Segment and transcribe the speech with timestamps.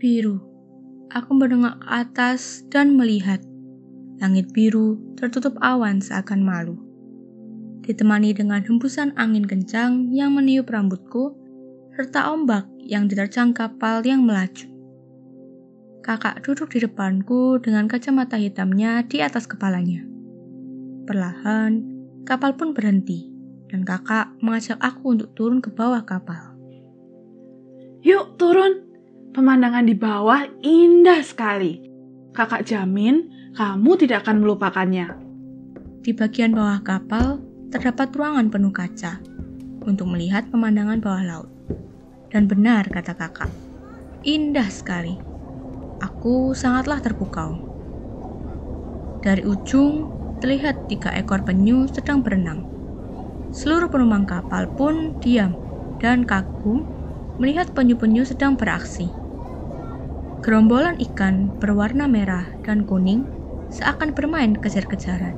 [0.00, 0.40] Biru.
[1.12, 3.44] Aku menengok ke atas dan melihat.
[4.16, 6.80] Langit biru tertutup awan seakan malu.
[7.84, 11.36] Ditemani dengan hembusan angin kencang yang meniup rambutku,
[11.92, 14.72] serta ombak yang diterjang kapal yang melaju.
[16.00, 20.00] Kakak duduk di depanku dengan kacamata hitamnya di atas kepalanya.
[21.04, 21.84] Perlahan,
[22.24, 23.28] kapal pun berhenti,
[23.68, 26.56] dan kakak mengajak aku untuk turun ke bawah kapal.
[28.00, 28.89] Yuk turun,
[29.30, 31.78] pemandangan di bawah indah sekali.
[32.34, 35.06] Kakak jamin kamu tidak akan melupakannya.
[36.02, 37.38] Di bagian bawah kapal
[37.70, 39.22] terdapat ruangan penuh kaca
[39.86, 41.50] untuk melihat pemandangan bawah laut.
[42.30, 43.50] Dan benar kata kakak,
[44.22, 45.18] indah sekali.
[45.98, 47.58] Aku sangatlah terpukau.
[49.20, 50.10] Dari ujung
[50.40, 52.64] terlihat tiga ekor penyu sedang berenang.
[53.50, 55.58] Seluruh penumpang kapal pun diam
[55.98, 56.86] dan kagum
[57.36, 59.19] melihat penyu-penyu sedang beraksi.
[60.40, 63.28] Gerombolan ikan berwarna merah dan kuning
[63.68, 65.36] seakan bermain kejar-kejaran.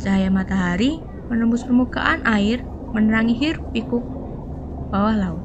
[0.00, 2.64] Cahaya matahari menembus permukaan air
[2.96, 4.08] menerangi hiruk pikuk
[4.88, 5.44] bawah laut.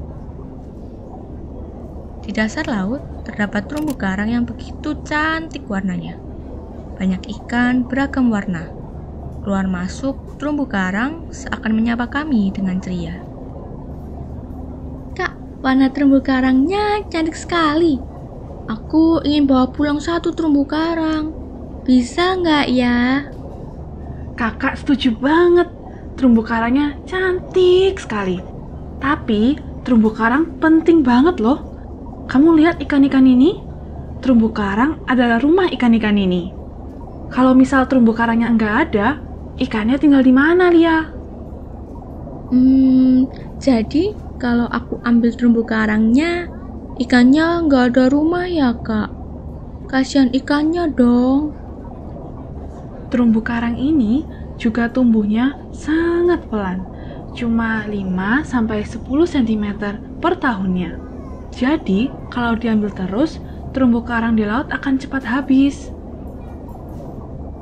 [2.24, 6.24] Di dasar laut terdapat terumbu karang yang begitu cantik warnanya.
[6.96, 8.72] Banyak ikan beragam warna.
[9.44, 13.28] Keluar masuk terumbu karang seakan menyapa kami dengan ceria.
[15.12, 18.15] Kak, warna terumbu karangnya cantik sekali.
[18.66, 21.30] Aku ingin bawa pulang satu terumbu karang.
[21.86, 23.30] Bisa nggak ya?
[24.34, 25.70] Kakak setuju banget.
[26.18, 28.42] Terumbu karangnya cantik sekali.
[28.98, 29.54] Tapi
[29.86, 31.62] terumbu karang penting banget loh.
[32.26, 33.54] Kamu lihat ikan-ikan ini?
[34.18, 36.50] Terumbu karang adalah rumah ikan-ikan ini.
[37.30, 39.22] Kalau misal terumbu karangnya enggak ada,
[39.62, 41.06] ikannya tinggal di mana, Lia?
[42.50, 43.30] Hmm,
[43.62, 46.50] jadi kalau aku ambil terumbu karangnya,
[46.96, 49.12] ikannya nggak ada rumah ya, Kak?
[49.86, 51.52] Kasihan ikannya dong.
[53.12, 54.26] Terumbu karang ini
[54.56, 56.82] juga tumbuhnya sangat pelan,
[57.36, 59.66] cuma 5 sampai 10 cm
[60.18, 60.98] per tahunnya.
[61.52, 63.38] Jadi, kalau diambil terus,
[63.76, 65.92] terumbu karang di laut akan cepat habis.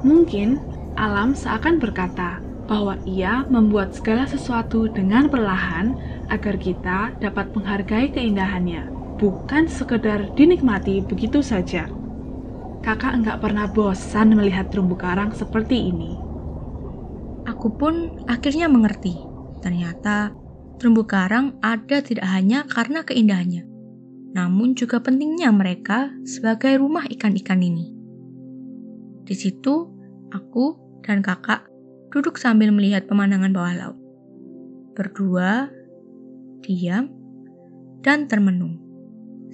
[0.06, 0.62] Mungkin
[0.94, 2.38] alam seakan berkata
[2.70, 5.98] bahwa ia membuat segala sesuatu dengan perlahan
[6.30, 11.86] agar kita dapat menghargai keindahannya, bukan sekedar dinikmati begitu saja.
[12.84, 16.12] Kakak enggak pernah bosan melihat terumbu karang seperti ini.
[17.48, 19.16] Aku pun akhirnya mengerti.
[19.64, 20.36] Ternyata
[20.76, 23.64] terumbu karang ada tidak hanya karena keindahannya,
[24.36, 27.88] namun juga pentingnya mereka sebagai rumah ikan-ikan ini.
[29.24, 29.88] Di situ
[30.28, 31.64] aku dan kakak
[32.12, 33.98] duduk sambil melihat pemandangan bawah laut.
[34.92, 35.72] Berdua,
[36.60, 37.08] diam,
[38.04, 38.83] dan termenung.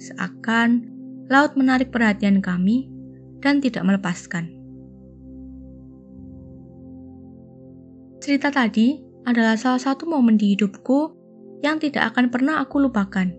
[0.01, 0.89] Seakan
[1.29, 2.89] laut menarik perhatian kami
[3.37, 4.49] dan tidak melepaskan.
[8.17, 8.97] Cerita tadi
[9.29, 11.13] adalah salah satu momen di hidupku
[11.61, 13.29] yang tidak akan pernah aku lupakan.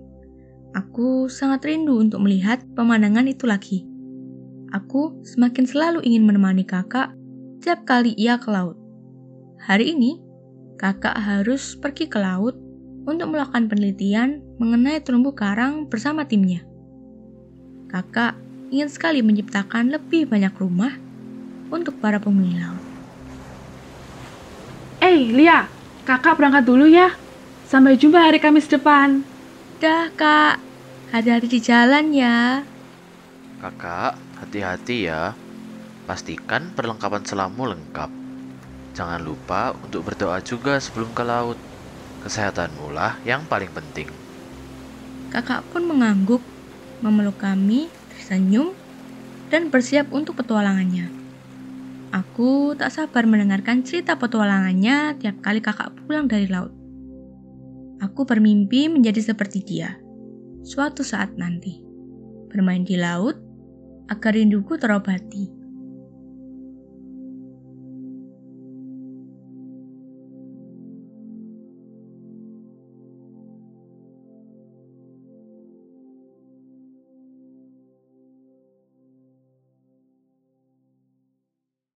[0.79, 3.83] Aku sangat rindu untuk melihat pemandangan itu lagi.
[4.71, 7.11] Aku semakin selalu ingin menemani kakak
[7.59, 8.79] setiap kali ia ke laut.
[9.63, 10.19] Hari ini,
[10.79, 12.55] kakak harus pergi ke laut
[13.07, 16.63] untuk melakukan penelitian mengenai terumbu karang bersama timnya.
[17.91, 18.39] Kakak
[18.73, 20.97] ingin sekali menciptakan lebih banyak rumah
[21.69, 22.81] untuk para penghuni laut.
[25.03, 25.67] Eh, hey, Lia,
[26.07, 27.11] kakak berangkat dulu ya.
[27.67, 29.27] Sampai jumpa hari Kamis depan.
[29.83, 30.63] Dah, kak.
[31.11, 32.63] Hati-hati di jalan ya.
[33.59, 35.35] Kakak, hati-hati ya.
[36.07, 38.11] Pastikan perlengkapan selammu lengkap.
[38.95, 41.72] Jangan lupa untuk berdoa juga sebelum ke laut.
[42.23, 44.07] Kesehatanmu lah yang paling penting.
[45.35, 46.45] Kakak pun mengangguk,
[47.03, 48.77] memeluk kami, tersenyum,
[49.51, 51.11] dan bersiap untuk petualangannya.
[52.13, 56.71] Aku tak sabar mendengarkan cerita petualangannya tiap kali kakak pulang dari laut.
[58.05, 59.97] Aku bermimpi menjadi seperti dia.
[60.63, 61.81] Suatu saat nanti,
[62.53, 63.41] bermain di laut
[64.13, 65.62] agar rinduku terobati